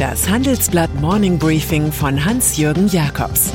Das 0.00 0.30
Handelsblatt 0.30 0.94
Morning 0.94 1.38
Briefing 1.38 1.92
von 1.92 2.24
Hans-Jürgen 2.24 2.88
Jakobs 2.88 3.52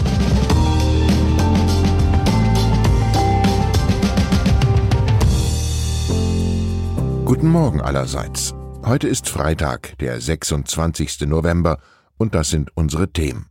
Guten 7.25 7.49
Morgen 7.49 7.81
allerseits. 7.81 8.53
Heute 8.85 9.07
ist 9.07 9.27
Freitag, 9.27 9.97
der 9.97 10.21
26. 10.21 11.21
November, 11.21 11.79
und 12.17 12.35
das 12.35 12.51
sind 12.51 12.69
unsere 12.77 13.11
Themen. 13.11 13.47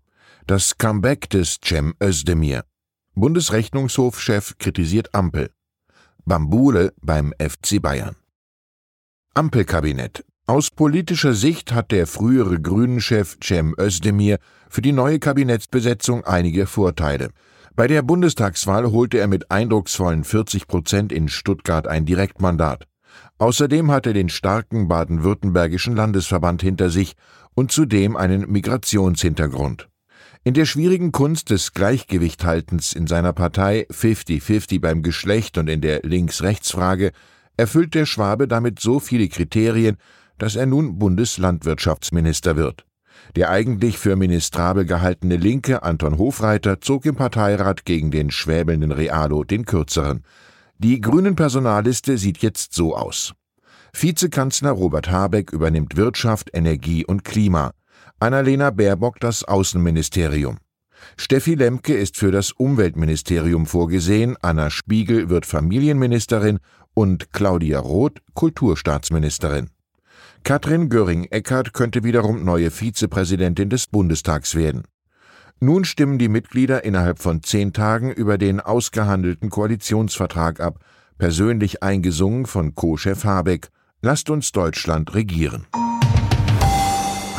Das 0.46 0.78
Comeback 0.78 1.28
des 1.30 1.58
Cem 1.64 1.94
Özdemir. 2.00 2.62
Bundesrechnungshofchef 3.16 4.56
kritisiert 4.58 5.12
Ampel. 5.16 5.50
Bambule 6.24 6.92
beim 7.02 7.34
FC 7.40 7.82
Bayern. 7.82 8.14
Ampelkabinett. 9.34 10.24
Aus 10.46 10.70
politischer 10.70 11.32
Sicht 11.32 11.72
hat 11.72 11.90
der 11.90 12.06
frühere 12.06 12.60
Grünen-Chef 12.60 13.38
Cem 13.42 13.74
Özdemir 13.78 14.36
für 14.68 14.82
die 14.82 14.92
neue 14.92 15.18
Kabinettsbesetzung 15.18 16.22
einige 16.24 16.66
Vorteile. 16.66 17.30
Bei 17.74 17.86
der 17.86 18.02
Bundestagswahl 18.02 18.92
holte 18.92 19.16
er 19.16 19.26
mit 19.26 19.50
eindrucksvollen 19.50 20.22
40 20.22 20.66
Prozent 20.66 21.12
in 21.12 21.30
Stuttgart 21.30 21.88
ein 21.88 22.04
Direktmandat. 22.04 22.86
Außerdem 23.38 23.90
hat 23.90 24.06
er 24.06 24.12
den 24.12 24.28
starken 24.28 24.86
baden-württembergischen 24.86 25.96
Landesverband 25.96 26.60
hinter 26.60 26.90
sich 26.90 27.14
und 27.54 27.72
zudem 27.72 28.14
einen 28.14 28.52
Migrationshintergrund. 28.52 29.88
In 30.42 30.52
der 30.52 30.66
schwierigen 30.66 31.10
Kunst 31.10 31.48
des 31.48 31.72
Gleichgewichthaltens 31.72 32.92
in 32.92 33.06
seiner 33.06 33.32
Partei 33.32 33.86
50-50 33.90 34.78
beim 34.82 35.02
Geschlecht 35.02 35.56
und 35.56 35.70
in 35.70 35.80
der 35.80 36.02
Links-Rechts-Frage 36.02 37.12
erfüllt 37.56 37.94
der 37.94 38.04
Schwabe 38.04 38.46
damit 38.46 38.78
so 38.78 39.00
viele 39.00 39.28
Kriterien, 39.28 39.96
dass 40.44 40.56
er 40.56 40.66
nun 40.66 40.98
Bundeslandwirtschaftsminister 40.98 42.54
wird. 42.54 42.84
Der 43.34 43.48
eigentlich 43.48 43.96
für 43.96 44.14
ministrabel 44.14 44.84
gehaltene 44.84 45.36
Linke 45.36 45.82
Anton 45.82 46.18
Hofreiter 46.18 46.82
zog 46.82 47.06
im 47.06 47.14
Parteirat 47.14 47.86
gegen 47.86 48.10
den 48.10 48.30
schwäbelnden 48.30 48.92
Realo 48.92 49.44
den 49.44 49.64
kürzeren. 49.64 50.22
Die 50.76 51.00
grünen 51.00 51.34
Personalliste 51.34 52.18
sieht 52.18 52.42
jetzt 52.42 52.74
so 52.74 52.94
aus. 52.94 53.32
Vizekanzler 53.98 54.72
Robert 54.72 55.10
Habeck 55.10 55.50
übernimmt 55.50 55.96
Wirtschaft, 55.96 56.50
Energie 56.52 57.06
und 57.06 57.24
Klima. 57.24 57.70
Annalena 58.20 58.68
Baerbock 58.68 59.20
das 59.20 59.44
Außenministerium. 59.44 60.58
Steffi 61.16 61.54
Lemke 61.54 61.94
ist 61.94 62.18
für 62.18 62.32
das 62.32 62.52
Umweltministerium 62.52 63.64
vorgesehen, 63.64 64.36
Anna 64.42 64.68
Spiegel 64.68 65.30
wird 65.30 65.46
Familienministerin 65.46 66.58
und 66.92 67.32
Claudia 67.32 67.78
Roth 67.78 68.20
Kulturstaatsministerin. 68.34 69.70
Katrin 70.44 70.90
Göring-Eckardt 70.90 71.72
könnte 71.72 72.04
wiederum 72.04 72.44
neue 72.44 72.70
Vizepräsidentin 72.70 73.70
des 73.70 73.86
Bundestags 73.86 74.54
werden. 74.54 74.82
Nun 75.58 75.86
stimmen 75.86 76.18
die 76.18 76.28
Mitglieder 76.28 76.84
innerhalb 76.84 77.18
von 77.18 77.42
zehn 77.42 77.72
Tagen 77.72 78.12
über 78.12 78.36
den 78.36 78.60
ausgehandelten 78.60 79.48
Koalitionsvertrag 79.48 80.60
ab, 80.60 80.84
persönlich 81.16 81.82
eingesungen 81.82 82.44
von 82.44 82.74
Co-Chef 82.74 83.24
Habeck. 83.24 83.68
Lasst 84.02 84.28
uns 84.28 84.52
Deutschland 84.52 85.14
regieren. 85.14 85.66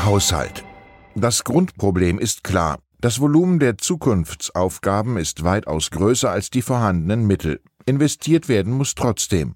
Haushalt. 0.04 0.64
Das 1.14 1.44
Grundproblem 1.44 2.18
ist 2.18 2.44
klar. 2.44 2.80
Das 3.02 3.20
Volumen 3.20 3.60
der 3.60 3.78
Zukunftsaufgaben 3.78 5.18
ist 5.18 5.44
weitaus 5.44 5.92
größer 5.92 6.32
als 6.32 6.50
die 6.50 6.64
vorhandenen 6.64 7.28
Mittel. 7.28 7.62
Investiert 7.86 8.50
werden 8.50 8.74
muss 8.74 8.96
trotzdem. 8.96 9.54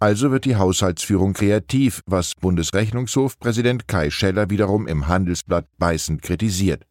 Also 0.00 0.30
wird 0.30 0.46
die 0.46 0.56
Haushaltsführung 0.56 1.34
kreativ, 1.34 2.02
was 2.06 2.34
Bundesrechnungshofpräsident 2.34 3.86
Kai 3.86 4.08
Scheller 4.08 4.48
wiederum 4.48 4.86
im 4.86 5.08
Handelsblatt 5.08 5.66
beißend 5.78 6.22
kritisiert. 6.22 6.86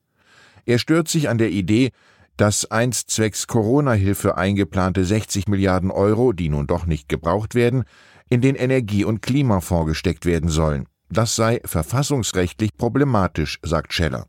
Er 0.68 0.78
stört 0.78 1.08
sich 1.08 1.28
an 1.28 1.40
der 1.40 1.50
Idee, 1.50 1.90
dass 2.38 2.70
einst 2.70 3.10
zwecks 3.10 3.48
Corona-Hilfe 3.48 4.38
eingeplante 4.38 5.04
60 5.04 5.48
Milliarden 5.48 5.90
Euro, 5.90 6.34
die 6.34 6.50
nun 6.50 6.68
doch 6.68 6.86
nicht 6.86 7.10
gebraucht 7.10 7.56
werden, 7.56 7.84
in 8.30 8.42
den 8.42 8.54
Energie- 8.54 9.06
und 9.06 9.24
Klimafonds 9.24 9.88
gesteckt 9.88 10.28
werden 10.28 10.50
sollen. 10.50 10.86
Das 11.10 11.36
sei 11.36 11.62
verfassungsrechtlich 11.66 12.78
problematisch, 12.78 13.58
sagt 13.64 13.92
Scheller. 13.92 14.28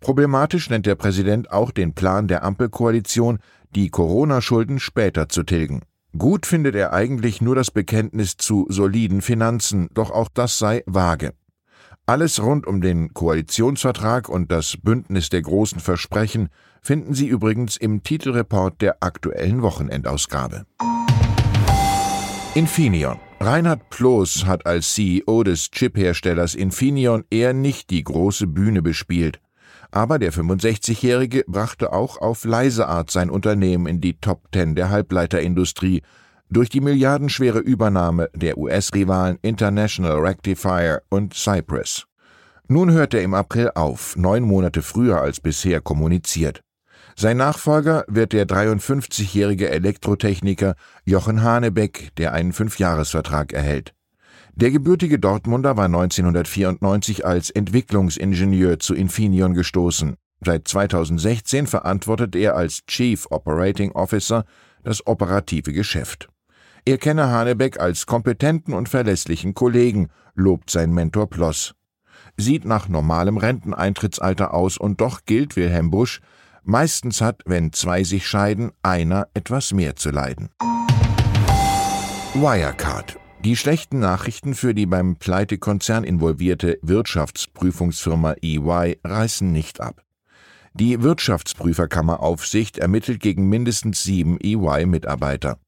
Problematisch 0.00 0.70
nennt 0.70 0.86
der 0.86 0.94
Präsident 0.94 1.52
auch 1.52 1.70
den 1.70 1.92
Plan 1.92 2.26
der 2.26 2.42
Ampelkoalition, 2.42 3.38
die 3.74 3.90
Corona-Schulden 3.90 4.80
später 4.80 5.28
zu 5.28 5.42
tilgen. 5.42 5.82
Gut 6.16 6.44
findet 6.44 6.74
er 6.74 6.92
eigentlich 6.92 7.40
nur 7.40 7.54
das 7.54 7.70
Bekenntnis 7.70 8.36
zu 8.36 8.66
soliden 8.68 9.22
Finanzen, 9.22 9.88
doch 9.94 10.10
auch 10.10 10.28
das 10.28 10.58
sei 10.58 10.82
vage. 10.86 11.32
Alles 12.04 12.42
rund 12.42 12.66
um 12.66 12.80
den 12.82 13.14
Koalitionsvertrag 13.14 14.28
und 14.28 14.52
das 14.52 14.76
Bündnis 14.76 15.30
der 15.30 15.40
großen 15.40 15.80
Versprechen 15.80 16.50
finden 16.82 17.14
Sie 17.14 17.28
übrigens 17.28 17.76
im 17.76 18.02
Titelreport 18.02 18.82
der 18.82 19.02
aktuellen 19.02 19.62
Wochenendausgabe. 19.62 20.66
Infineon 22.54 23.18
Reinhard 23.40 23.88
Ploß 23.88 24.44
hat 24.44 24.66
als 24.66 24.94
CEO 24.94 25.42
des 25.42 25.70
Chipherstellers 25.70 26.54
Infineon 26.54 27.24
eher 27.30 27.54
nicht 27.54 27.90
die 27.90 28.04
große 28.04 28.46
Bühne 28.46 28.82
bespielt. 28.82 29.40
Aber 29.92 30.18
der 30.18 30.32
65-Jährige 30.32 31.44
brachte 31.46 31.92
auch 31.92 32.16
auf 32.16 32.44
leise 32.44 32.88
Art 32.88 33.10
sein 33.10 33.28
Unternehmen 33.28 33.86
in 33.86 34.00
die 34.00 34.18
Top 34.18 34.50
Ten 34.50 34.74
der 34.74 34.88
Halbleiterindustrie 34.88 36.02
durch 36.48 36.70
die 36.70 36.80
milliardenschwere 36.80 37.58
Übernahme 37.58 38.30
der 38.34 38.56
US-Rivalen 38.56 39.38
International 39.42 40.18
Rectifier 40.18 41.02
und 41.10 41.34
Cypress. 41.34 42.06
Nun 42.68 42.90
hört 42.90 43.12
er 43.12 43.22
im 43.22 43.34
April 43.34 43.70
auf, 43.74 44.16
neun 44.16 44.44
Monate 44.44 44.80
früher 44.80 45.20
als 45.20 45.40
bisher 45.40 45.82
kommuniziert. 45.82 46.62
Sein 47.14 47.36
Nachfolger 47.36 48.04
wird 48.08 48.32
der 48.32 48.46
53-jährige 48.46 49.68
Elektrotechniker 49.68 50.74
Jochen 51.04 51.42
Hanebeck, 51.42 52.14
der 52.16 52.32
einen 52.32 52.54
Fünfjahresvertrag 52.54 53.52
erhält. 53.52 53.92
Der 54.54 54.70
gebürtige 54.70 55.18
Dortmunder 55.18 55.76
war 55.76 55.86
1994 55.86 57.26
als 57.26 57.50
Entwicklungsingenieur 57.50 58.78
zu 58.78 58.94
Infineon 58.94 59.54
gestoßen. 59.54 60.16
Seit 60.44 60.68
2016 60.68 61.66
verantwortet 61.66 62.36
er 62.36 62.56
als 62.56 62.84
Chief 62.86 63.26
Operating 63.30 63.92
Officer 63.92 64.44
das 64.82 65.06
operative 65.06 65.72
Geschäft. 65.72 66.28
Er 66.84 66.98
kenne 66.98 67.28
Hanebeck 67.28 67.80
als 67.80 68.06
kompetenten 68.06 68.74
und 68.74 68.88
verlässlichen 68.88 69.54
Kollegen, 69.54 70.08
lobt 70.34 70.70
sein 70.70 70.92
Mentor 70.92 71.30
Ploss. 71.30 71.74
Sieht 72.36 72.64
nach 72.64 72.88
normalem 72.88 73.36
Renteneintrittsalter 73.36 74.52
aus 74.52 74.78
und 74.78 75.00
doch 75.00 75.20
gilt 75.24 75.56
Wilhelm 75.56 75.90
Busch, 75.90 76.20
Meistens 76.64 77.20
hat, 77.20 77.42
wenn 77.44 77.72
zwei 77.72 78.04
sich 78.04 78.26
scheiden, 78.26 78.70
einer 78.82 79.26
etwas 79.34 79.72
mehr 79.72 79.96
zu 79.96 80.10
leiden. 80.10 80.50
Wirecard. 82.34 83.18
Die 83.44 83.56
schlechten 83.56 83.98
Nachrichten 83.98 84.54
für 84.54 84.72
die 84.72 84.86
beim 84.86 85.16
Pleitekonzern 85.16 86.04
involvierte 86.04 86.78
Wirtschaftsprüfungsfirma 86.82 88.36
EY 88.40 89.00
reißen 89.02 89.50
nicht 89.50 89.80
ab. 89.80 90.04
Die 90.74 91.02
Wirtschaftsprüferkammeraufsicht 91.02 92.78
ermittelt 92.78 93.18
gegen 93.18 93.48
mindestens 93.48 94.04
sieben 94.04 94.38
EY-Mitarbeiter. 94.40 95.58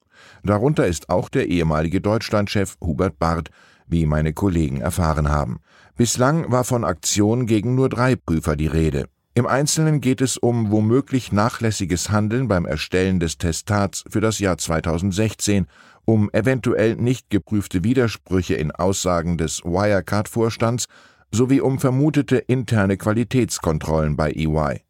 Darunter 0.45 0.87
ist 0.87 1.11
auch 1.11 1.29
der 1.29 1.49
ehemalige 1.49 2.01
Deutschlandchef 2.01 2.77
Hubert 2.81 3.19
Barth, 3.19 3.51
wie 3.89 4.07
meine 4.07 4.35
Kollegen 4.35 4.81
erfahren 4.81 5.29
haben. 5.29 5.59
Bislang 5.97 6.53
war 6.53 6.63
von 6.63 6.85
Aktionen 6.85 7.47
gegen 7.47 7.75
nur 7.75 7.89
drei 7.89 8.15
Prüfer 8.15 8.55
die 8.55 8.69
Rede. 8.69 9.09
Im 9.37 9.49
Einzelnen 9.49 10.01
geht 10.01 10.21
es 10.21 10.37
um 10.37 10.71
womöglich 10.71 11.33
nachlässiges 11.33 12.11
Handeln 12.11 12.47
beim 12.47 12.67
Erstellen 12.67 13.19
des 13.19 13.37
Testats 13.37 14.05
für 14.09 14.21
das 14.21 14.39
Jahr 14.39 14.59
2016, 14.59 15.67
um 16.05 16.31
eventuell 16.33 16.97
nicht 16.97 17.31
geprüfte 17.31 17.85
Widersprüche 17.85 18.55
in 18.55 18.71
Aussagen 18.71 19.39
des 19.39 19.63
Wirecard-Vorstands 19.65 20.87
sowie 21.31 21.61
um 21.61 21.79
vermutete 21.79 22.37
interne 22.37 22.97
Qualitätskontrollen 22.97 24.17
bei 24.17 24.31
EY. 24.33 24.83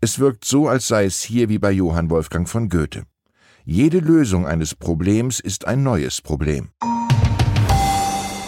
Es 0.00 0.18
wirkt 0.18 0.44
so, 0.44 0.68
als 0.68 0.86
sei 0.86 1.04
es 1.04 1.22
hier 1.22 1.48
wie 1.48 1.58
bei 1.58 1.70
Johann 1.70 2.10
Wolfgang 2.10 2.48
von 2.48 2.68
Goethe. 2.68 3.04
Jede 3.64 3.98
Lösung 4.00 4.46
eines 4.46 4.74
Problems 4.74 5.40
ist 5.40 5.66
ein 5.66 5.82
neues 5.82 6.20
Problem. 6.20 6.70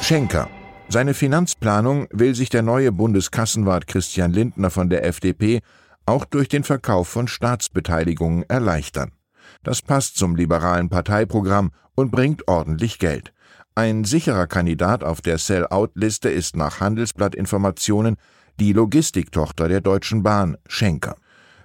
Schenker 0.02 0.48
seine 0.88 1.14
Finanzplanung 1.14 2.06
will 2.12 2.36
sich 2.36 2.48
der 2.48 2.62
neue 2.62 2.92
Bundeskassenwart 2.92 3.88
Christian 3.88 4.32
Lindner 4.32 4.70
von 4.70 4.88
der 4.88 5.04
FDP 5.04 5.60
auch 6.06 6.24
durch 6.24 6.48
den 6.48 6.62
Verkauf 6.62 7.08
von 7.08 7.26
Staatsbeteiligungen 7.26 8.44
erleichtern. 8.48 9.10
Das 9.62 9.82
passt 9.82 10.16
zum 10.16 10.36
liberalen 10.36 10.88
Parteiprogramm 10.88 11.72
und 11.94 12.10
bringt 12.10 12.46
ordentlich 12.48 12.98
Geld. 12.98 13.32
Ein 13.74 14.04
sicherer 14.04 14.46
Kandidat 14.46 15.04
auf 15.04 15.20
der 15.20 15.38
Sell-out-Liste 15.38 16.30
ist 16.30 16.56
nach 16.56 16.80
Handelsblattinformationen 16.80 18.16
die 18.58 18.72
Logistiktochter 18.72 19.68
der 19.68 19.80
Deutschen 19.80 20.22
Bahn, 20.22 20.56
Schenker. 20.66 21.16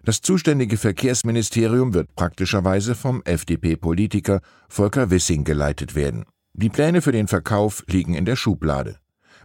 Das 0.04 0.22
zuständige 0.22 0.78
Verkehrsministerium 0.78 1.94
wird 1.94 2.16
praktischerweise 2.16 2.96
vom 2.96 3.22
FDP-Politiker 3.24 4.42
Volker 4.68 5.10
Wissing 5.12 5.44
geleitet 5.44 5.96
werden. 5.96 6.26
Die 6.54 6.70
Pläne 6.70 7.02
für 7.02 7.12
den 7.12 7.28
Verkauf 7.28 7.84
liegen 7.88 8.14
in 8.16 8.26
der 8.26 8.36
Schublade. 8.36 8.98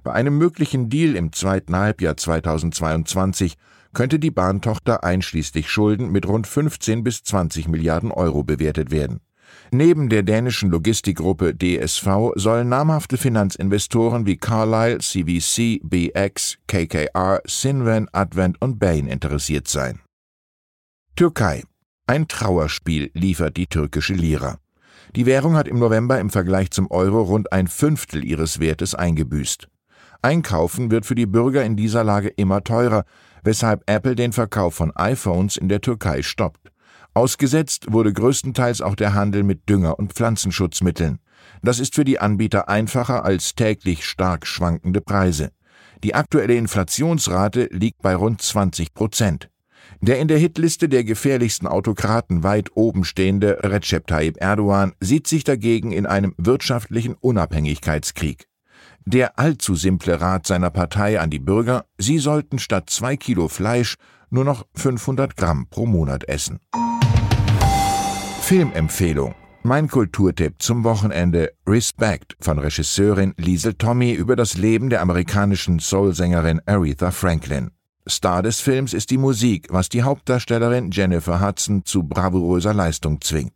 Bei 0.03 0.13
einem 0.13 0.39
möglichen 0.39 0.89
Deal 0.89 1.15
im 1.15 1.33
zweiten 1.33 1.77
Halbjahr 1.77 2.17
2022 2.17 3.57
könnte 3.97 4.19
die 4.19 4.31
Bahntochter 4.31 5.05
einschließlich 5.05 5.71
Schulden 5.71 6.13
mit 6.13 6.29
rund 6.29 6.47
15 6.47 7.03
bis 7.03 7.23
20 7.25 7.67
Milliarden 7.67 8.13
Euro 8.13 8.43
bewertet 8.43 8.91
werden. 8.91 9.21
Neben 9.71 10.11
der 10.11 10.23
dänischen 10.23 10.71
Logistikgruppe 10.71 11.55
DSV 11.55 12.33
sollen 12.35 12.69
namhafte 12.69 13.17
Finanzinvestoren 13.17 14.27
wie 14.27 14.37
Carlyle, 14.37 14.99
CVC, 14.99 15.81
BX, 15.83 16.59
KKR, 16.67 17.41
Sinven, 17.47 18.07
Advent 18.13 18.61
und 18.61 18.79
Bain 18.79 19.07
interessiert 19.07 19.67
sein. 19.67 20.01
Türkei. 21.17 21.65
Ein 22.07 22.29
Trauerspiel 22.29 23.11
liefert 23.15 23.57
die 23.57 23.67
türkische 23.67 24.13
Lira. 24.13 24.59
Die 25.15 25.25
Währung 25.25 25.57
hat 25.57 25.69
im 25.69 25.79
November 25.79 26.21
im 26.21 26.29
Vergleich 26.29 26.71
zum 26.71 26.91
Euro 26.91 27.23
rund 27.23 27.51
ein 27.51 27.67
Fünftel 27.67 28.27
ihres 28.27 28.61
Wertes 28.61 28.95
eingebüßt. 28.95 29.69
Einkaufen 30.21 30.91
wird 30.91 31.07
für 31.07 31.15
die 31.15 31.27
Bürger 31.27 31.65
in 31.65 31.77
dieser 31.77 32.05
Lage 32.05 32.29
immer 32.29 32.63
teurer, 32.63 33.05
weshalb 33.47 33.89
Apple 33.89 34.17
den 34.17 34.33
Verkauf 34.33 34.75
von 34.75 34.95
iPhones 34.97 35.57
in 35.57 35.69
der 35.69 35.81
Türkei 35.81 36.23
stoppt. 36.23 36.73
Ausgesetzt 37.15 37.91
wurde 37.91 38.13
größtenteils 38.13 38.83
auch 38.83 38.97
der 38.97 39.15
Handel 39.15 39.45
mit 39.45 39.69
Dünger 39.69 39.99
und 39.99 40.13
Pflanzenschutzmitteln. 40.13 41.21
Das 41.63 41.79
ist 41.79 41.95
für 41.95 42.05
die 42.05 42.19
Anbieter 42.19 42.69
einfacher 42.69 43.25
als 43.25 43.55
täglich 43.55 44.05
stark 44.05 44.47
schwankende 44.47 45.01
Preise. 45.01 45.53
Die 46.03 46.15
aktuelle 46.15 46.57
Inflationsrate 46.57 47.69
liegt 47.71 48.03
bei 48.03 48.15
rund 48.15 48.43
20 48.43 48.93
Prozent. 48.93 49.49
Der 50.01 50.19
in 50.19 50.29
der 50.29 50.39
Hitliste 50.39 50.89
der 50.89 51.05
gefährlichsten 51.05 51.69
Autokraten 51.69 52.43
weit 52.43 52.71
oben 52.75 53.05
stehende 53.05 53.61
Recep 53.63 54.09
Tayyip 54.09 54.37
Erdogan 54.43 54.93
sieht 55.01 55.29
sich 55.29 55.45
dagegen 55.45 55.93
in 55.93 56.05
einem 56.05 56.35
wirtschaftlichen 56.37 57.15
Unabhängigkeitskrieg. 57.15 58.49
Der 59.09 59.39
allzu 59.39 59.77
simple 59.77 60.21
Rat 60.21 60.49
seiner 60.49 60.71
Partei 60.71 61.21
an 61.21 61.31
die 61.31 61.39
Bürger, 61.39 61.85
sie 61.97 62.19
sollten 62.19 62.59
statt 62.59 62.91
zwei 62.91 63.17
Kilo 63.17 63.47
Fleisch 63.47 63.95
nur 64.31 64.45
noch 64.45 64.67
500 64.75 65.37
Gramm 65.37 65.69
pro 65.71 65.87
Monat 65.87 66.29
essen. 66.29 66.59
Filmempfehlung. 68.41 69.37
Mein 69.63 69.87
Kulturtipp 69.87 70.61
zum 70.61 70.83
Wochenende 70.83 71.53
Respect 71.69 72.37
von 72.41 72.59
Regisseurin 72.59 73.33
Liesel 73.37 73.75
Tommy 73.75 74.13
über 74.13 74.35
das 74.35 74.57
Leben 74.57 74.91
der 74.91 75.03
amerikanischen 75.03 75.79
Soul-Sängerin 75.79 76.61
Aretha 76.67 77.13
Franklin. 77.13 77.71
Star 78.09 78.43
des 78.43 78.59
Films 78.59 78.93
ist 78.93 79.13
die 79.13 79.19
Musik, 79.19 79.69
was 79.71 79.89
die 79.89 80.03
Hauptdarstellerin 80.03 80.91
Jennifer 80.91 81.41
Hudson 81.41 81.85
zu 81.85 82.03
bravouröser 82.03 82.75
Leistung 82.75 83.21
zwingt. 83.21 83.55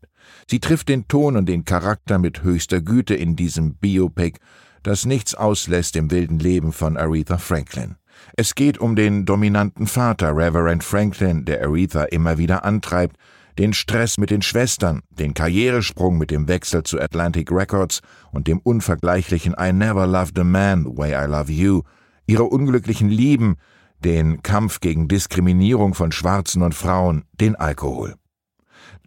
Sie 0.48 0.60
trifft 0.60 0.88
den 0.88 1.08
Ton 1.08 1.36
und 1.36 1.48
den 1.48 1.64
Charakter 1.64 2.20
mit 2.20 2.44
höchster 2.44 2.80
Güte 2.80 3.16
in 3.16 3.34
diesem 3.34 3.74
Biopic, 3.74 4.38
das 4.82 5.06
nichts 5.06 5.34
auslässt 5.34 5.96
im 5.96 6.10
wilden 6.10 6.38
Leben 6.38 6.72
von 6.72 6.96
Aretha 6.96 7.38
Franklin. 7.38 7.96
Es 8.36 8.54
geht 8.54 8.78
um 8.78 8.96
den 8.96 9.24
dominanten 9.24 9.86
Vater 9.86 10.36
Reverend 10.36 10.84
Franklin, 10.84 11.44
der 11.44 11.62
Aretha 11.62 12.04
immer 12.04 12.38
wieder 12.38 12.64
antreibt, 12.64 13.16
den 13.58 13.72
Stress 13.72 14.16
mit 14.18 14.30
den 14.30 14.42
Schwestern, 14.42 15.00
den 15.10 15.34
Karrieresprung 15.34 16.18
mit 16.18 16.30
dem 16.30 16.48
Wechsel 16.48 16.82
zu 16.82 17.00
Atlantic 17.00 17.50
Records 17.50 18.00
und 18.32 18.46
dem 18.46 18.58
unvergleichlichen 18.58 19.54
I 19.60 19.72
Never 19.72 20.06
Loved 20.06 20.38
a 20.38 20.44
Man 20.44 20.84
the 20.84 20.96
Way 20.96 21.12
I 21.12 21.26
Love 21.28 21.52
You, 21.52 21.82
ihre 22.26 22.44
unglücklichen 22.44 23.08
Lieben, 23.08 23.56
den 24.04 24.42
Kampf 24.42 24.80
gegen 24.80 25.08
Diskriminierung 25.08 25.94
von 25.94 26.12
Schwarzen 26.12 26.62
und 26.62 26.74
Frauen, 26.74 27.24
den 27.32 27.54
Alkohol. 27.56 28.14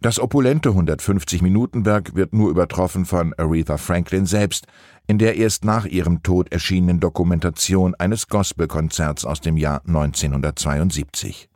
Das 0.04 0.20
opulente 0.20 0.72
150-Minuten-Werk 0.72 2.14
wird 2.14 2.34
nur 2.34 2.50
übertroffen 2.50 3.06
von 3.06 3.34
Aretha 3.36 3.78
Franklin 3.78 4.26
selbst, 4.26 4.68
in 5.08 5.18
der 5.18 5.38
erst 5.38 5.64
nach 5.64 5.86
ihrem 5.86 6.22
Tod 6.24 6.52
erschienenen 6.52 7.00
Dokumentation 7.00 7.96
eines 7.96 8.28
Gospelkonzerts 8.28 9.24
aus 9.24 9.40
dem 9.40 9.56
Jahr 9.56 9.82
1972. 9.88 11.48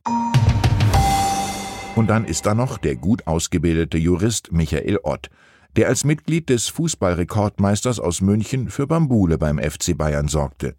Und 1.95 2.09
dann 2.09 2.23
ist 2.23 2.45
da 2.45 2.55
noch 2.55 2.77
der 2.77 2.95
gut 2.95 3.27
ausgebildete 3.27 3.97
Jurist 3.97 4.53
Michael 4.53 4.99
Ott, 5.03 5.29
der 5.75 5.89
als 5.89 6.05
Mitglied 6.05 6.47
des 6.47 6.69
Fußballrekordmeisters 6.69 7.99
aus 7.99 8.21
München 8.21 8.69
für 8.69 8.87
Bambule 8.87 9.37
beim 9.37 9.59
FC 9.59 9.97
Bayern 9.97 10.29
sorgte. 10.29 10.75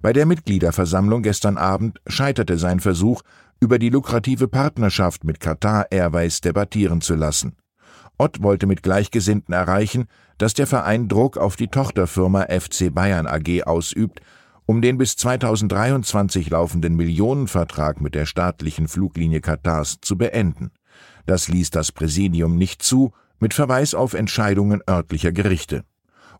Bei 0.00 0.14
der 0.14 0.24
Mitgliederversammlung 0.24 1.22
gestern 1.22 1.58
Abend 1.58 2.00
scheiterte 2.06 2.56
sein 2.56 2.80
Versuch, 2.80 3.20
über 3.60 3.78
die 3.78 3.90
lukrative 3.90 4.48
Partnerschaft 4.48 5.24
mit 5.24 5.38
Qatar 5.38 5.86
Airways 5.90 6.40
debattieren 6.40 7.02
zu 7.02 7.14
lassen. 7.14 7.56
Ott 8.16 8.42
wollte 8.42 8.66
mit 8.66 8.82
Gleichgesinnten 8.82 9.54
erreichen, 9.54 10.06
dass 10.38 10.54
der 10.54 10.66
Verein 10.66 11.08
Druck 11.08 11.36
auf 11.36 11.56
die 11.56 11.68
Tochterfirma 11.68 12.46
FC 12.48 12.92
Bayern 12.92 13.26
AG 13.26 13.62
ausübt, 13.64 14.20
um 14.66 14.80
den 14.82 14.98
bis 14.98 15.16
2023 15.16 16.50
laufenden 16.50 16.96
Millionenvertrag 16.96 18.00
mit 18.00 18.14
der 18.14 18.26
staatlichen 18.26 18.88
Fluglinie 18.88 19.40
Katars 19.40 19.98
zu 20.00 20.16
beenden. 20.16 20.70
Das 21.26 21.48
ließ 21.48 21.70
das 21.70 21.92
Präsidium 21.92 22.56
nicht 22.56 22.82
zu, 22.82 23.12
mit 23.38 23.54
Verweis 23.54 23.94
auf 23.94 24.14
Entscheidungen 24.14 24.80
örtlicher 24.88 25.32
Gerichte. 25.32 25.84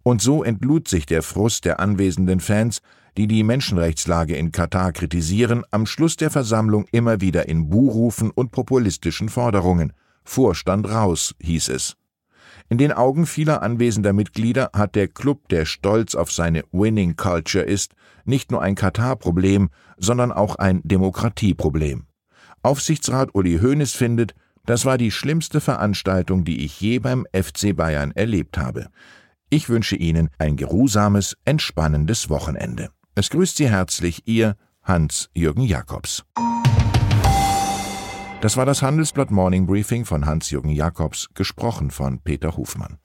Und 0.03 0.23
so 0.23 0.43
entlud 0.43 0.89
sich 0.89 1.07
der 1.07 1.23
Frust 1.23 1.65
der 1.65 1.81
anwesenden 1.81 2.41
Fans, 2.41 2.81
die 3.17 3.27
die 3.27 3.43
Menschenrechtslage 3.43 4.37
in 4.37 4.53
Katar 4.53 4.93
kritisieren, 4.93 5.65
am 5.71 5.87
Schluss 5.87 6.17
der 6.17 6.31
Versammlung 6.31 6.87
immer 6.93 7.21
wieder 7.21 7.49
in 7.49 7.69
Buhrufen 7.69 8.31
und 8.31 8.51
populistischen 8.51 9.29
Forderungen. 9.29 9.93
Vorstand 10.25 10.89
raus, 10.89 11.35
hieß 11.41 11.69
es. 11.71 11.97
In 12.69 12.79
den 12.79 12.93
Augen 12.93 13.27
vieler 13.27 13.63
anwesender 13.63 14.13
Mitglieder 14.13 14.71
hat 14.73 14.95
der 14.95 15.09
Club, 15.09 15.49
der 15.49 15.65
stolz 15.65 16.15
auf 16.15 16.31
seine 16.31 16.63
Winning 16.71 17.17
Culture 17.17 17.65
ist, 17.65 17.95
nicht 18.25 18.53
nur 18.53 18.63
ein 18.63 18.77
Katar-Problem, 18.77 19.71
sondern 19.97 20.31
auch 20.31 20.55
ein 20.57 20.81
Demokratieproblem. 20.85 22.07
Aufsichtsrat 22.63 23.35
Uli 23.35 23.59
Hoeneß 23.59 23.95
findet, 23.95 24.35
das 24.67 24.85
war 24.85 24.99
die 24.99 25.11
schlimmste 25.11 25.61
Veranstaltung, 25.61 26.45
die 26.45 26.65
ich 26.65 26.81
je 26.81 27.01
beim 27.01 27.27
FC 27.33 27.75
Bayern 27.75 28.13
erlebt 28.13 28.59
habe. 28.59 28.89
Ich 29.49 29.69
wünsche 29.69 29.97
Ihnen 29.97 30.31
ein 30.39 30.57
geruhsames, 30.57 31.37
entspannendes 31.45 32.31
Wochenende. 32.31 32.91
Es 33.21 33.29
grüßt 33.29 33.59
Sie 33.59 33.69
herzlich 33.69 34.23
Ihr 34.27 34.57
Hans-Jürgen 34.83 35.65
Jakobs. 35.65 36.25
Das 38.41 38.57
war 38.57 38.65
das 38.65 38.81
Handelsblatt 38.81 39.31
Morning 39.31 39.67
Briefing 39.67 40.07
von 40.07 40.25
Hans-Jürgen 40.25 40.71
Jakobs, 40.71 41.29
gesprochen 41.35 41.91
von 41.91 42.21
Peter 42.23 42.57
Hofmann. 42.57 42.97